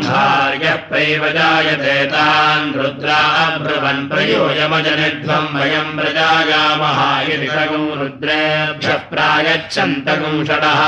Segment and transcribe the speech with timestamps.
[0.06, 3.20] भार्यः प्रैव जायते तान् रुद्रा
[3.64, 10.80] ब्रुवन् प्रयोजमजनिध्वम् वयम् प्रजायामः यदि सगम् रुद्रेभ्यः प्रागच्छन्तकम् षडः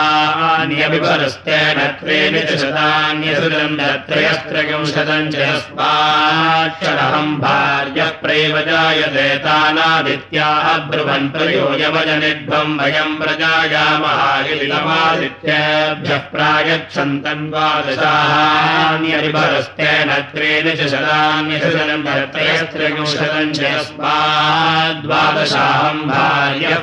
[0.49, 3.79] अन्यविपरस्तेन त्रीणि च शतान्यसुरम्
[4.09, 14.21] त्रयस्त्रकम् शतम् च यस्माक्षरहम् भार्यः प्रैव जायते तानादित्याः ब्रुवन् प्रयोजमजनिध्वम् वयम् प्रजायामः
[14.51, 22.07] यदि तमादित्येभ्यः प्रागच्छन्तम् द्वादशाहान्यविपरस्तेन त्रीणि च शतान्यसुरम्
[22.37, 23.11] त्रयस्त्रकम्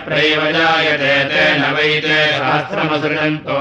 [0.05, 3.57] प्रैव जायते तेन वैते सहस्रमसृजन्तो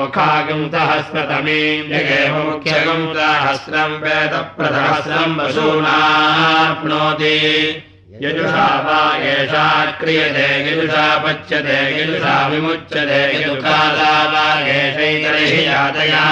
[1.91, 7.35] जगेव मुख्यगम् सहस्रम् वेदप्रसहस्रम् वसूनाप्नोति
[8.23, 8.99] यजुषा वा
[9.29, 9.65] एषा
[10.01, 14.45] क्रियते यजुषा पच्यते यजुषा विमुच्यते यजुकाला वा
[14.75, 16.23] एषैतर्हि यातया।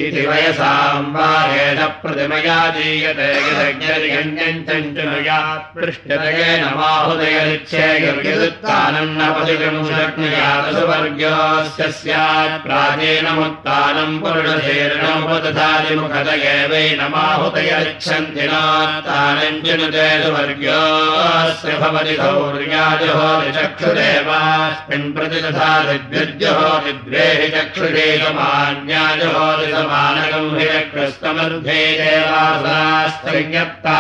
[0.04, 2.58] इति वयसाम् वारेण प्रतिमया
[6.78, 30.56] माहुदयरिच्छेयुत्तानम् न पतिगुंशक्नुयादसुवर्ग्योऽस्य स्यात् प्राचीनमुत्तानम् पुरुषधीर्णोपदधादिमुखतये वैनमाहुदयरिच्छन्ति नोत्तानम् चिनुते सुवर्ग्योऽस्य भवति धौर्याजहोरिचक्षुदेवास्मिन् प्रतिदधादिद्विर्जहोरिद्वेहि चक्षुरेकमान्याजहोरि मानकम्
[30.60, 33.98] हिरकृष्णमध्ये देवासुरास्त्रिज्ञप्ता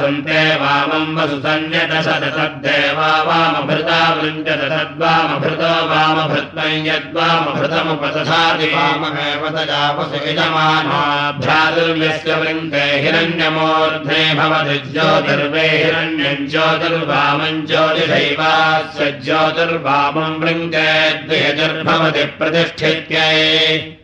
[0.00, 15.66] सन्ते वामम् वसुसन्यत सदतद्देवा वामभृता वृञ्जत तद्वामभृतो वामभृत्वम् यद्वामभृतमुपदधाति वाममेव तजापसुयजमानाभ्रादुर्यस्य वृन्दे हिरण्यमूर्ध्ने भवति ज्योतिर्वे
[15.82, 20.90] हिरण्यम् ज्योतिर्वामम् ज्योतिषैवास्य ज्योतिर्वामम् वृङ्गे
[21.28, 23.97] द्वियजुर्भवति प्रतिष्ठित्यै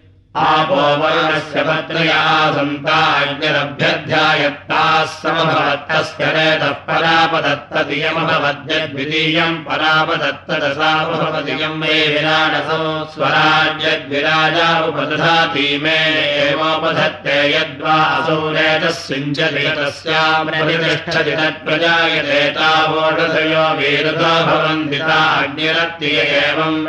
[1.66, 2.22] पत्रया
[2.54, 12.80] सन्ताग्निरभ्यध्यायत्ताः समभवत्तस्य रेतः परापदत्तदियमभवद्यद्वितीयम् परापदत्तदसामभवदियम् मे विराडसौ
[13.14, 16.00] स्वराज्यद्विराजा उपदधाति मे
[16.46, 26.82] एवोपधत्ते यद्वा असौ रेतस्सिञ्चति तस्यामतिष्ठति तत्प्रजायते तावोषधयो वीरतो भवन्ति ता अग्निरत्य एवम्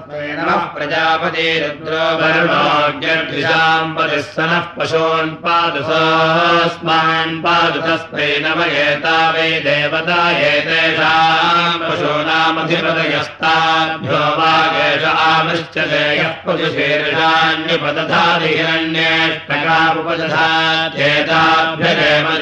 [0.75, 16.33] प्रजापति रुद्रोभरणोऽज्ञर्दिशाम् पतिः सनः पशून् पादसोऽस्मान् पादतस्मै नमयेता वै देवता एतेषाम् पशूनामधिपदयस्ताभ्यो वागेश आमृश्चते यः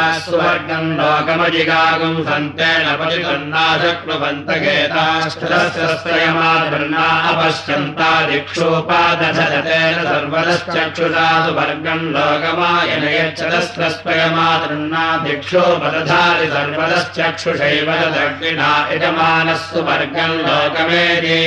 [2.28, 21.38] सन्तेन पतितन्नाशक्नुवन्त गेताष्टस्वयमादर्ना अपश्यन्ता दिक्षोपादधतेन सर्वदश्चक्षुषा सुवर्गम् लोकमायन यच्छदस्वयमादृन्ना दिक्षोपदधाति सर्वदश्चक्षुषैव दक्षिणा यजमानः सुवर्गम् लोकमेति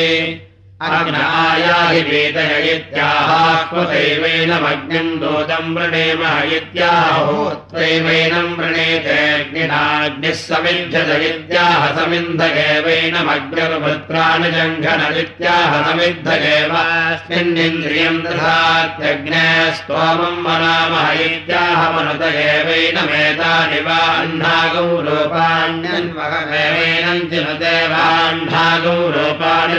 [0.88, 6.22] अग्नायाहि वेदय इत्याहात्मदैवैनमग्निम् दोतम् वृणेम
[6.58, 19.44] इत्याहोत्रैवैनम् वृणेतेऽग्निनाग्निः समिध्यत इत्याह समिन्धगेवैनमग्निर्वृत्राणि जङ्घनदित्याह समिद्धगेवास्मिन्निन्द्रियम् दधात्यग्ने
[19.80, 29.78] स्तोमम् मनामः इत्याह मनुत एवैनमेतानि वा अह्नागौ रूपाण्यन्वहमेवैनम् चिनुते वाह्नागौ रूपाणि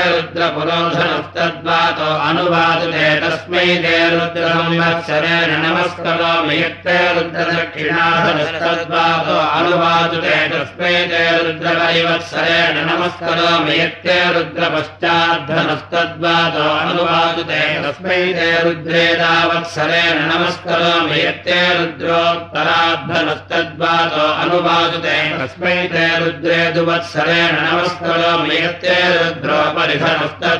[0.77, 16.65] रुद्रपुरोधनस्तद्वातो अनुवादुते तस्मै ते रुद्रसंवत्सरेण नमस्करोमि यत्ते रुद्रदक्षिणाधनस्तद्वातो अनुवादुते तस्मै ते रुद्रपरिवत्सरेण नमस्करोमि यत्ते रुद्रपश्चाद्धनस्तद्वातो
[16.83, 28.97] अनुवादुते तस्मै ते रुद्रेदावत्सरेण नमस्करोमि यत्ते रुद्रोत्तराद्धनस्तद्वातो अनुवादुते तस्मै ते रुद्रेदुवत्सरेण नमस्करोमि यत्ते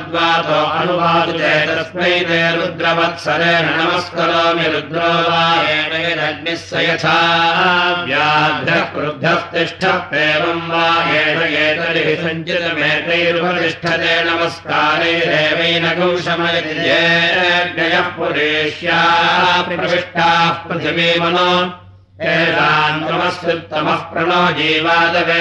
[0.08, 7.18] रुद्रोपरिधनस्तद्वातो अनुवादुते तस्मै ते रुद्रवत्सरेण नमस्करोमि रुद्रो वायेणग्निः स यथा
[8.08, 8.84] व्याघ्रः
[10.70, 19.00] वा येन एतैः सञ्चितमेतैरुपतिष्ठते नमस्कारैरेवैन कौशमयति येऽग्नयः पुरेष्या
[19.68, 21.52] प्रविष्टाः पृथिवीमनो
[22.32, 25.40] एतान् क्रमस्युत्तमः प्रणो जीवादवे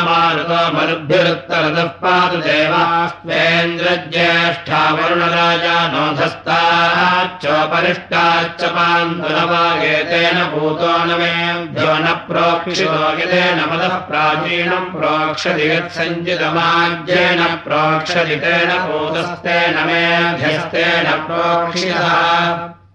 [0.06, 4.82] मारुतो मरुद्भिरुत्तरतः पातु देवास्त्वेन्द्रज्येष्ठा
[7.94, 19.76] वरुणराजानोधस्ताच्चोपरिष्टाच्च पान्तुलवागेतेन भूतो न मेभ्यो न प्रोक्षितो यतेन मदः प्राचीनम् प्रोक्षति यत्सञ्चितमाज्येन प्रोक्षति तेन भूतस्तेन
[19.86, 22.83] मेध्यस्तेन प्रोक्षितः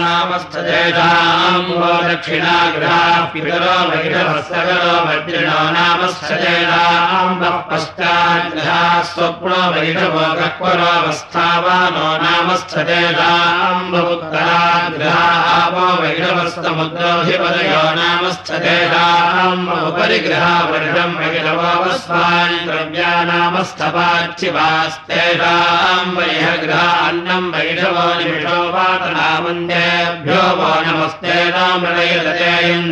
[0.04, 13.90] नामस्थजेषाम् वो दक्षिणाग्रहाः पितरो वैषवस्तगरो वज्रिणो नाम स्थजेषाम् वः पश्चाद्ग्रहाः स्वप्नो वैषवो गक्वरोऽवस्थावानो नाम स्थजेषाम्
[13.92, 18.22] बहुत्तराग्रहावो वैषवस्तमुद्रोऽधिपदयो नाम
[26.16, 31.38] वैह ग्रहान्नम् वैषवो निमिषो वातनामन्देभ्यो वो नमस्ते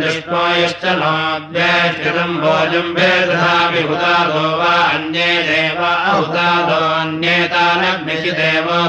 [0.01, 1.13] दृष्टो यश्च नो
[2.43, 7.36] भोजम् भेदधा विहुतादो वा अन्ये देवा हुतादोऽन्येतानग्निशि देवो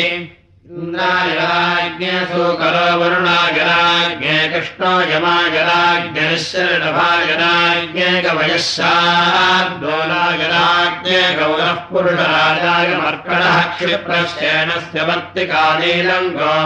[0.73, 8.07] इन्द्रायराज्ञसु करो वरुणागराज्ञे कृष्णो यमागराज्ञशरणभागराज्ञे
[8.69, 9.91] शाद्दोलागराज्ञे
[11.41, 16.65] गौरः पुरुषराजागमर्कणः क्षिप्रश्चेनस्य वर्तिकालीलङ्गोः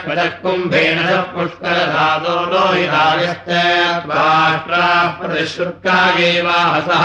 [0.00, 3.62] स्पदः कुम्भेन स पुष्करधातो लोहितायस्ते
[4.04, 7.04] त्वाष्ट्राः प्रतिशुर्कायैवाहसः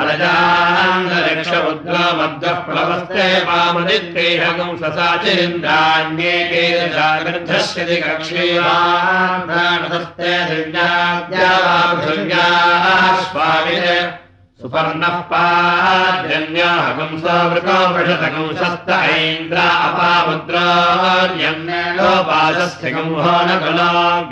[0.00, 6.30] अरजान्दरक्षमुद्रो मद्वः प्लवस्ते वामदित्रेहगम् ससाचिरिन्द्राण्ये
[6.94, 8.62] जागर्धस्यति कक्षीवास्ते
[10.48, 13.98] दिव्याद्यावापृथिव्याः स्वामिने
[14.62, 19.68] सुपर्णः पाजन्याहगुंसवृको वृषतगुंसस्त ऐन्द्रा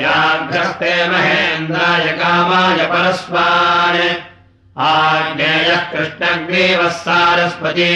[0.00, 4.29] व्याघ्रस्ते महेन्द्राय कामाय परस्वान्
[4.88, 7.88] आज्ञेयः कृष्णग्रीवः सारस्वती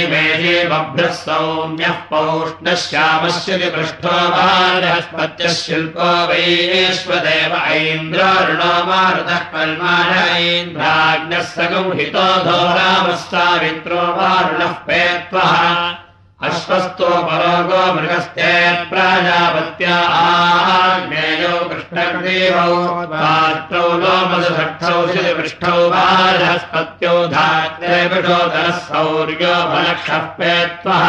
[0.70, 14.72] बभ्रः सौम्यः पौष्णश्यामस्य पृष्ठो भारहस्पत्यः शिल्पो वैश्वदेव ऐन्द्रारुणो मारुतः कल्माण ऐन्द्राज्ञः सगंहितो धोरामः सावित्रो वारुणः
[14.88, 16.03] पेत्वः
[16.42, 18.46] अश्वस्तो परोगो मृगस्ते
[18.90, 22.74] प्राजापत्या आज्ञेयो कृष्णग्रीवौ
[23.12, 31.08] पात्रौ लोमसभक्षौ शिपृष्ठौ बालहस्पत्यौ धात्रे पिषोदरः सौर्यो फलक्षः पेत्वः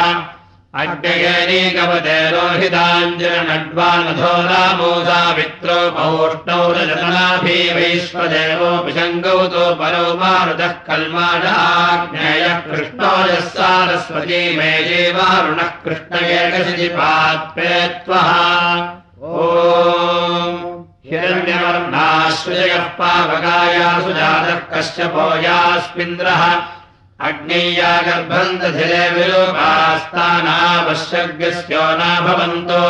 [0.84, 10.04] अग्नयेनीकपदे रोहिताञ्जनड्वानधो रामोदावित्रो पौष्णौ रजतनाभि वैश्वदेवोऽपि शङ्गौतो परो
[10.90, 17.72] कल्माणाग्नेयः कृष्णो यः सारस्वती मे जीवारुणः कृष्णये कशिपात्पे
[18.06, 18.30] त्वः
[19.32, 19.34] ओ
[21.10, 26.44] हिरण्यवर्णाश्वजयः पावकायासु जातः कश्यपो यास्मिन्द्रः
[27.20, 32.86] अग्नेया गर्भम् दधिरे विलोपास्तानावश्यज्ञस्यो न भवन्तो।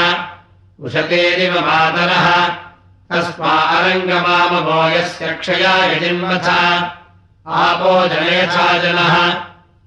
[0.85, 2.27] उशतेरिव मातरः
[3.09, 6.47] तस्मा अरङ्गमामभो यस्य क्षयाय जिन्वथ
[7.47, 9.15] आपो जनेथा जनः।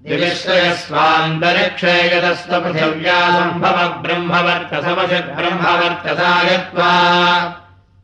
[0.08, 5.18] दिविश्रयस्वान्तरिक्षे यतस्वपृथिव्या सम्भव ब्रह्मवर्चसमसि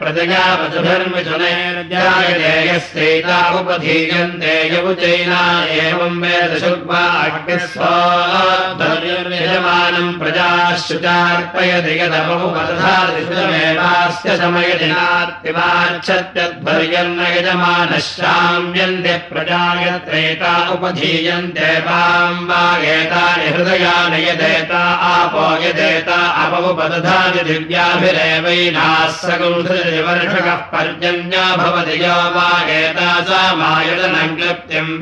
[0.00, 5.42] प्रजया वसुभिर्मिथुनैर्जायते यस्यैता उपधीयन्ते यौजैना
[5.82, 22.62] एवम् वेद शुक्वा अग्निस्वाधर्यमानम् प्रजाश्रुचार्पयति यदपमुपदधादिमेवास्य समयदिनार्तिमाच्छत्यध्वर्यन्न यजमानः शाम्यन्ते प्रजायत्रेता उपधीयन्ते वाम् वा
[22.94, 32.48] एतानि हृदयानि यदेता आपो यदेता अपमुपदधाति दिव्याभिरेवैनाः सकुंसवर्षकः पर्जन्या भवति यो वा
[32.78, 34.96] एता सा मायतनम् क्लिप्तिम्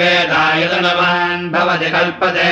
[1.95, 2.51] कल्पते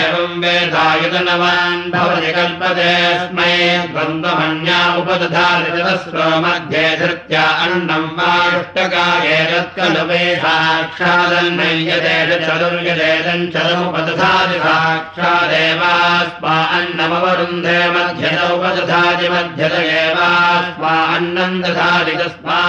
[0.00, 3.54] एवम् वेदायुतनवान् भवति कल्पते स्मै
[3.92, 22.14] द्वन्द्वमन्या उपदधातिस्रो मध्ये धृत्या अन्नम् वायुष्टकायेतत्कलवे साक्षादन्नय्यदेश चतुर्यदेदम् चतुमुपदधाति साक्षादेवास्मा अन्नमवरुन्धे मध्यत एवास्मा अन्नम् दधाति
[22.20, 22.59] तस्मान्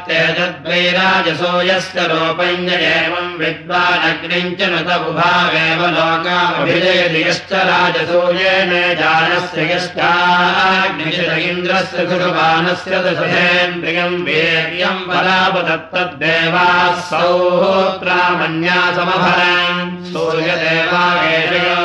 [0.08, 12.94] तेजद्वैराजसो यस्य लोपञ्ज एवम् विद्वानग्निम् च न तबुभावेव लोकामभिजयति यश्च राजसूयेन जानस्य यश्चाग्निशित इन्द्रस्य कृतवानस्य
[13.07, 16.78] दशेन्द्रियम् वीर्यम् परापदत्तद्देवाः
[17.11, 21.81] सौहोत्रामन्या समभरम् सूर्यदेवागेशयो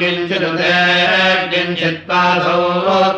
[0.00, 0.72] किञ्चिदुदे
[1.52, 2.58] किञ्चित्पासौ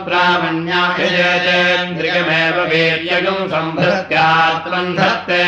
[0.08, 5.40] ब्राह्मण्याभिजेतेन्द्रियमेव वीर्यगम् सम्भृत्यात्मम् धत्ते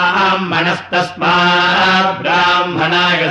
[0.01, 3.21] ब्राह्मणस्तस्मात् ब्राह्मणाय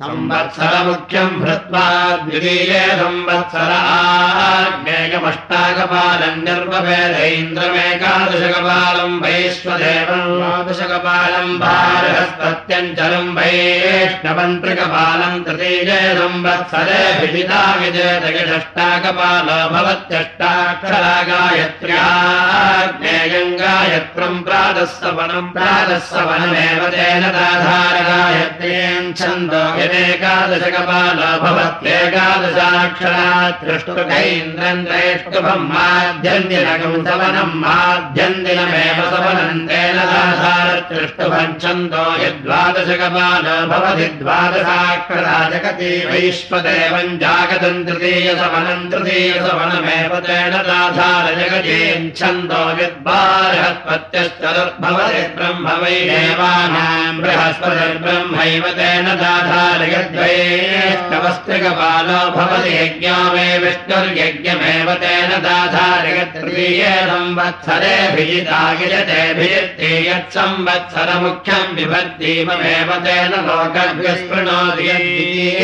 [0.03, 1.87] संवत्सरमुख्यम् भृत्वा
[2.17, 3.71] द्वितीये संवत्सर
[4.53, 13.35] आग्नेयमष्टाकपालम् निर्वभेदैन्द्रमेकादशकपालम् वैश्वदेवम् द्वादशकपालम् भारहस्तत्यञ्चलम्
[13.94, 21.98] वैष्णवन्त्रिकपालम् तृतीये संवत्सरे भिषिता विजयतयषष्टाकपालो भवत्यष्टाक्षरा गायत्र्याज्ञेयम्
[23.62, 37.60] गायत्रम् प्रातः सवनम् प्रातः सवनमेव तेन दाधार गायत्र्येन् छन्दो यदेकादशकपालो भवत्येकादशाक्षरात् दृष्टुकैन्द्रम् द्रष्टुभम् माध्यन्दिनकम् सवनम्
[37.66, 39.98] माध्यन्दिनमेव सवनम् तेन
[40.92, 55.25] दृष्टुभम् छन्दो यद्वादशकपालो भवति द्वादशाक्षरा जगति वैश्वदेवम् जागतम् तृतीयसवनम् तृतीयसवनमेव तेन दाधार जगतीम् छन्दो यद्बारहत्पत्यश्चरुर्भवति
[55.37, 69.93] ब्रह्म वै देवानाम् बृहस्पतिर्ब्रह्मैव तेन दाधारयद्वैष्टवस्त्रिकपालो भवति यज्ञो मे विष्णुर्यज्ञमेव तेन दाधारयत्तृतीये संवत्सरे भिजितागिजते भिजित्ति
[70.09, 73.74] यत्संवत्सरमुख्यम् विभक्तिममेव तेन लोकभ्यस्पृणोति
[74.87, 75.64] यद्वितीये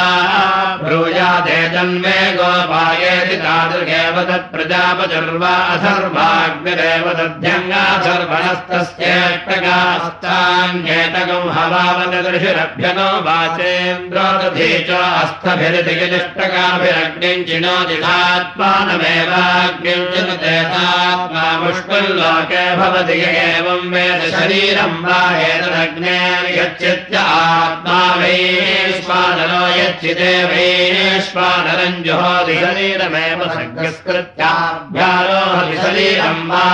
[0.84, 6.81] ब्रूयाते जन्मे गोपायेति तादृगेव तत्प्रजापचर्वा अथर्वाग्निर
[15.22, 23.24] अस्थभिरतिगिष्टकाभिरग्निम् चिनोदिधात्मानमेवाग्निम् चिनुतेतात्मा मुष्कुल्लोके भवति य
[23.94, 26.18] वेद शरीरम् वा एतदग्ने
[26.58, 36.66] यच्चित्य आत्मा वैश्वानरो यच्चिते वैश्वानरम् जुहोति शरीरमेव सङ्गस्कृत्याभ्यारोहति शरीरम् वा